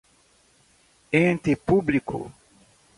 ente 1.21 1.55
público 1.55 2.31